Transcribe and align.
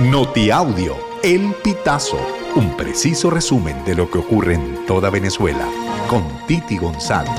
Notiaudio, 0.00 0.96
El 1.22 1.54
Pitazo, 1.62 2.18
un 2.56 2.76
preciso 2.76 3.30
resumen 3.30 3.84
de 3.84 3.94
lo 3.94 4.10
que 4.10 4.18
ocurre 4.18 4.54
en 4.54 4.84
toda 4.86 5.08
Venezuela, 5.08 5.68
con 6.08 6.24
Titi 6.48 6.76
González. 6.78 7.30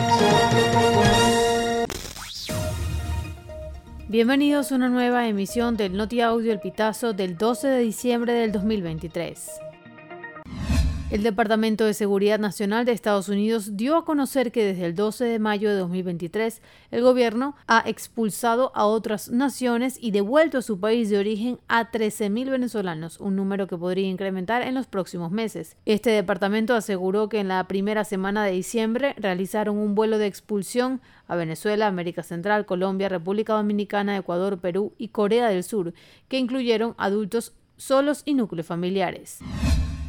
Bienvenidos 4.08 4.72
a 4.72 4.76
una 4.76 4.88
nueva 4.88 5.28
emisión 5.28 5.76
del 5.76 5.98
Notiaudio 5.98 6.54
El 6.54 6.62
Pitazo 6.62 7.12
del 7.12 7.38
12 7.38 7.68
de 7.68 7.80
diciembre 7.80 8.32
del 8.32 8.54
2023. 8.54 9.52
El 11.12 11.22
Departamento 11.22 11.86
de 11.86 11.94
Seguridad 11.94 12.40
Nacional 12.40 12.84
de 12.84 12.92
Estados 12.92 13.30
Unidos 13.30 13.78
dio 13.78 13.96
a 13.96 14.04
conocer 14.04 14.52
que 14.52 14.66
desde 14.66 14.88
el 14.88 14.96
12 14.96 15.24
de 15.26 15.38
mayo 15.38 15.70
de 15.70 15.76
2023 15.76 16.64
el 16.90 17.02
gobierno 17.04 17.56
ha 17.68 17.84
expulsado 17.86 18.72
a 18.74 18.86
otras 18.86 19.30
naciones 19.30 20.00
y 20.02 20.10
devuelto 20.10 20.58
a 20.58 20.62
su 20.64 20.80
país 20.80 21.12
de 21.12 21.20
origen 21.20 21.60
a 21.68 21.92
13.000 21.92 22.50
venezolanos, 22.50 23.20
un 23.20 23.36
número 23.36 23.68
que 23.68 23.78
podría 23.78 24.08
incrementar 24.08 24.64
en 24.64 24.74
los 24.74 24.88
próximos 24.88 25.32
meses. 25.32 25.78
Este 25.86 26.10
departamento 26.10 26.74
aseguró 26.74 27.30
que 27.30 27.40
en 27.40 27.50
la 27.50 27.68
primera 27.68 28.04
semana 28.04 28.44
de 28.44 28.54
diciembre 28.54 29.14
realizaron 29.20 29.78
un 29.78 29.94
vuelo 29.94 30.18
de 30.18 30.26
expulsión 30.26 31.02
a 31.28 31.36
Venezuela, 31.36 31.86
América 31.86 32.24
Central, 32.24 32.66
Colombia, 32.66 33.10
República 33.10 33.54
Dominicana, 33.54 34.18
Ecuador, 34.18 34.58
Perú 34.58 34.94
y 34.98 35.10
Corea 35.10 35.50
del 35.50 35.64
Sur, 35.64 35.94
que 36.28 36.40
incluyeron 36.40 36.96
adultos 36.98 37.54
solos 37.78 38.24
y 38.26 38.34
núcleos 38.34 38.66
familiares. 38.66 39.40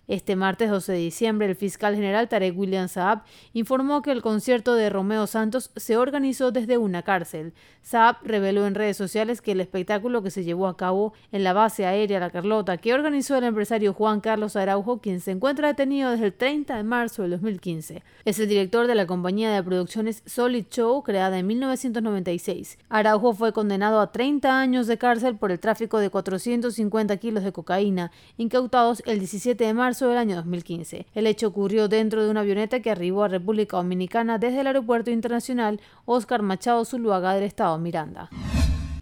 Este 0.09 0.37
martes 0.37 0.70
12 0.70 0.92
de 0.92 0.98
diciembre, 0.98 1.48
el 1.48 1.56
fiscal 1.56 1.96
general 1.96 2.28
Tarek 2.28 2.56
William 2.56 2.87
Saab 2.87 3.24
informó 3.52 4.02
que 4.02 4.12
el 4.12 4.23
concierto 4.23 4.77
de 4.77 4.88
Romeo 4.88 5.27
Santos 5.27 5.73
se 5.74 5.96
organizó 5.96 6.52
desde 6.52 6.79
una 6.79 7.02
cárcel. 7.02 7.55
Saab 7.82 8.19
reveló 8.23 8.69
en 8.69 8.77
redes 8.77 8.96
sociales 8.96 9.41
que 9.41 9.52
el 9.52 9.60
espectáculo 9.60 10.23
que 10.23 10.30
se 10.30 10.45
llevó 10.45 10.69
a 10.69 10.77
cabo 10.77 11.12
en 11.32 11.42
la 11.42 11.52
base 11.52 11.87
aérea 11.87 12.20
La 12.20 12.30
Carlota, 12.30 12.77
que 12.77 12.95
organizó 12.95 13.37
el 13.37 13.42
empresario 13.42 13.95
Juan 13.95 14.20
Carlos 14.20 14.55
Araujo, 14.55 15.01
quien 15.01 15.20
se 15.20 15.32
encuentra 15.32 15.69
detenido 15.69 16.13
desde 16.13 16.26
el 16.26 16.35
30 16.35 16.76
de 16.76 16.85
marzo 16.85 17.23
del 17.23 17.32
2015. 17.32 18.04
Es 18.24 18.38
el 18.38 18.48
director 18.48 18.87
de 18.87 18.95
la 18.95 19.09
compañía 19.09 19.51
de 19.51 19.63
producciones 19.65 20.23
Solid 20.24 20.66
Show, 20.70 21.02
creada 21.02 21.37
en 21.37 21.48
1996. 21.48 22.79
Araujo 22.88 23.35
fue 23.35 23.52
condenado 23.52 24.01
a 24.01 24.13
30 24.13 24.57
años 24.60 24.87
de 24.87 24.98
cárcel 24.98 25.35
por 25.35 25.51
el 25.51 25.59
tráfico 25.59 25.98
de 25.98 26.10
450 26.10 27.16
kilos 27.16 27.43
de 27.43 27.52
cocaína, 27.52 28.13
incautados 28.37 29.02
el 29.04 29.18
17 29.18 29.65
de 29.65 29.74
marzo 29.74 29.95
del 30.04 30.18
año 30.18 30.36
2015. 30.36 31.06
El 31.14 31.26
hecho 31.26 31.48
ocurrió 31.48 31.88
dentro 31.88 32.22
de 32.22 32.30
una 32.30 32.40
avioneta 32.40 32.80
que 32.80 32.90
arribó 32.90 33.24
a 33.24 33.28
República 33.28 33.78
Dominicana 33.78 34.38
desde 34.38 34.60
el 34.60 34.66
Aeropuerto 34.66 35.10
Internacional 35.10 35.80
Oscar 36.04 36.42
Machado 36.42 36.84
Zuluaga 36.84 37.34
del 37.34 37.44
Estado 37.44 37.78
Miranda. 37.78 38.28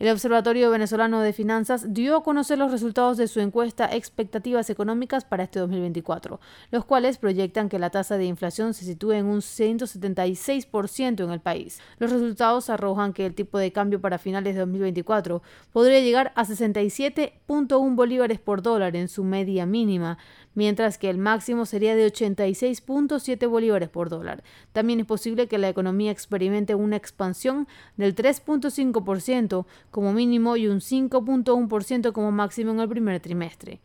El 0.00 0.08
Observatorio 0.10 0.70
Venezolano 0.70 1.20
de 1.20 1.32
Finanzas 1.32 1.94
dio 1.94 2.16
a 2.16 2.24
conocer 2.24 2.58
los 2.58 2.72
resultados 2.72 3.16
de 3.16 3.28
su 3.28 3.38
encuesta 3.38 3.88
Expectativas 3.94 4.68
Económicas 4.68 5.24
para 5.24 5.44
este 5.44 5.60
2024, 5.60 6.40
los 6.72 6.84
cuales 6.84 7.16
proyectan 7.16 7.68
que 7.68 7.78
la 7.78 7.90
tasa 7.90 8.18
de 8.18 8.24
inflación 8.24 8.74
se 8.74 8.84
sitúe 8.84 9.12
en 9.12 9.26
un 9.26 9.38
176% 9.38 11.24
en 11.24 11.30
el 11.30 11.40
país. 11.40 11.78
Los 11.98 12.10
resultados 12.10 12.70
arrojan 12.70 13.12
que 13.12 13.24
el 13.24 13.36
tipo 13.36 13.56
de 13.56 13.70
cambio 13.70 14.00
para 14.00 14.18
finales 14.18 14.54
de 14.54 14.60
2024 14.60 15.42
podría 15.72 16.00
llegar 16.00 16.32
a 16.34 16.44
67.1 16.44 17.94
bolívares 17.94 18.40
por 18.40 18.62
dólar 18.62 18.96
en 18.96 19.06
su 19.06 19.22
media 19.22 19.64
mínima, 19.64 20.18
mientras 20.54 20.98
que 20.98 21.08
el 21.08 21.18
máximo 21.18 21.66
sería 21.66 21.94
de 21.94 22.06
86.7 22.12 23.48
bolívares 23.48 23.88
por 23.90 24.08
dólar. 24.08 24.42
También 24.72 24.98
es 25.00 25.06
posible 25.06 25.46
que 25.46 25.58
la 25.58 25.68
economía 25.68 26.10
experimente 26.10 26.74
una 26.74 26.96
expansión 26.96 27.68
del 27.96 28.16
3.5% 28.16 29.66
como 29.94 30.12
mínimo 30.12 30.56
y 30.56 30.66
un 30.66 30.80
5.1% 30.80 32.10
como 32.10 32.32
máximo 32.32 32.72
en 32.72 32.80
el 32.80 32.88
primer 32.88 33.20
trimestre. 33.20 33.78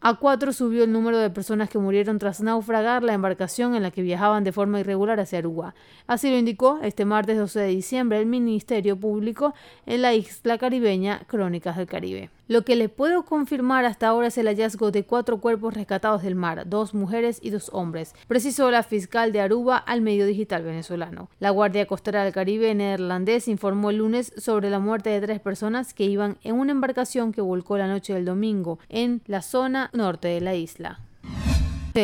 A 0.00 0.14
cuatro 0.14 0.52
subió 0.52 0.82
el 0.82 0.90
número 0.90 1.16
de 1.18 1.30
personas 1.30 1.70
que 1.70 1.78
murieron 1.78 2.18
tras 2.18 2.40
naufragar 2.40 3.04
la 3.04 3.14
embarcación 3.14 3.76
en 3.76 3.84
la 3.84 3.92
que 3.92 4.02
viajaban 4.02 4.42
de 4.42 4.50
forma 4.50 4.80
irregular 4.80 5.20
hacia 5.20 5.38
Aruba. 5.38 5.76
Así 6.08 6.28
lo 6.28 6.36
indicó 6.36 6.80
este 6.82 7.04
martes 7.04 7.38
12 7.38 7.60
de 7.60 7.68
diciembre 7.68 8.18
el 8.18 8.26
Ministerio 8.26 8.98
Público 8.98 9.54
en 9.86 10.02
la 10.02 10.12
isla 10.12 10.58
caribeña 10.58 11.22
Crónicas 11.28 11.76
del 11.76 11.86
Caribe. 11.86 12.30
Lo 12.48 12.62
que 12.62 12.76
le 12.76 12.88
puedo 12.88 13.26
confirmar 13.26 13.84
hasta 13.84 14.08
ahora 14.08 14.28
es 14.28 14.38
el 14.38 14.46
hallazgo 14.46 14.90
de 14.90 15.04
cuatro 15.04 15.38
cuerpos 15.38 15.74
rescatados 15.74 16.22
del 16.22 16.34
mar, 16.34 16.66
dos 16.66 16.94
mujeres 16.94 17.40
y 17.42 17.50
dos 17.50 17.68
hombres, 17.74 18.14
precisó 18.26 18.70
la 18.70 18.82
fiscal 18.82 19.32
de 19.32 19.42
Aruba 19.42 19.76
al 19.76 20.00
medio 20.00 20.24
digital 20.24 20.62
venezolano. 20.62 21.28
La 21.40 21.50
Guardia 21.50 21.84
Costera 21.84 22.24
del 22.24 22.32
Caribe 22.32 22.74
neerlandés 22.74 23.48
informó 23.48 23.90
el 23.90 23.98
lunes 23.98 24.32
sobre 24.38 24.70
la 24.70 24.78
muerte 24.78 25.10
de 25.10 25.20
tres 25.20 25.40
personas 25.40 25.92
que 25.92 26.04
iban 26.04 26.38
en 26.42 26.54
una 26.54 26.72
embarcación 26.72 27.32
que 27.32 27.42
volcó 27.42 27.76
la 27.76 27.86
noche 27.86 28.14
del 28.14 28.24
domingo 28.24 28.78
en 28.88 29.20
la 29.26 29.42
zona 29.42 29.90
norte 29.92 30.28
de 30.28 30.40
la 30.40 30.54
isla. 30.54 31.00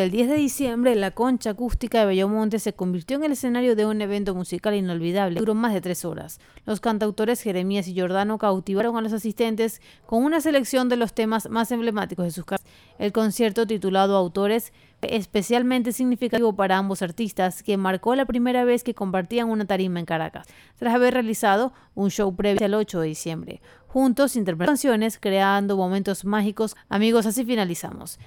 El 0.03 0.11
10 0.11 0.29
de 0.29 0.35
diciembre, 0.35 0.97
la 0.97 1.13
concha 1.13 1.51
acústica 1.51 2.01
de 2.01 2.07
Bellomonte 2.07 2.59
se 2.59 2.73
convirtió 2.73 3.17
en 3.17 3.23
el 3.23 3.33
escenario 3.33 3.77
de 3.77 3.87
un 3.87 4.01
evento 4.03 4.35
musical 4.35 4.75
inolvidable. 4.75 5.39
Duró 5.39 5.55
más 5.55 5.73
de 5.73 5.81
tres 5.81 6.05
horas. 6.05 6.41
Los 6.67 6.81
cantautores 6.81 7.41
Jeremías 7.41 7.87
y 7.87 7.95
Giordano 7.95 8.37
cautivaron 8.37 8.97
a 8.97 9.01
los 9.03 9.13
asistentes 9.13 9.81
con 10.05 10.25
una 10.25 10.41
selección 10.41 10.89
de 10.89 10.97
los 10.97 11.15
temas 11.15 11.49
más 11.49 11.71
emblemáticos 11.71 12.25
de 12.25 12.33
sus 12.33 12.45
carreras. 12.45 12.69
El 12.99 13.13
concierto 13.13 13.69
titulado 13.69 14.17
Autores 14.17 14.73
especialmente 15.01 15.93
significativo 15.93 16.57
para 16.57 16.77
ambos 16.77 17.01
artistas, 17.01 17.63
que 17.63 17.77
marcó 17.77 18.17
la 18.17 18.25
primera 18.25 18.65
vez 18.65 18.83
que 18.83 18.95
compartían 18.95 19.49
una 19.49 19.67
tarima 19.67 20.01
en 20.01 20.07
Caracas, 20.07 20.47
tras 20.77 20.95
haber 20.95 21.15
realizado 21.15 21.73
un 21.95 22.11
show 22.11 22.35
previo 22.35 22.67
al 22.67 22.75
8 22.75 23.01
de 23.01 23.07
diciembre. 23.07 23.63
Juntos 23.87 24.35
interpretaron 24.35 24.75
canciones, 24.75 25.19
creando 25.21 25.77
momentos 25.77 26.25
mágicos. 26.25 26.75
Amigos, 26.89 27.27
así 27.27 27.45
finalizamos. 27.45 28.19